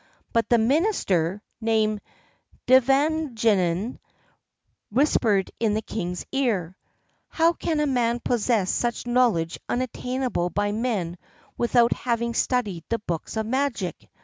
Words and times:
But 0.33 0.49
the 0.49 0.57
minister, 0.57 1.43
named 1.61 2.01
Devajnanin, 2.65 3.99
whispered 4.89 5.51
in 5.59 5.75
the 5.75 5.83
king's 5.83 6.25
ear: 6.31 6.75
"How 7.27 7.53
can 7.53 7.79
a 7.79 7.85
man 7.85 8.19
possess 8.19 8.71
such 8.71 9.05
knowledge 9.05 9.59
unattainable 9.69 10.49
by 10.49 10.71
men 10.71 11.19
without 11.55 11.93
having 11.93 12.33
studied 12.33 12.83
the 12.89 12.97
books 12.97 13.37
of 13.37 13.45
magic? 13.45 14.09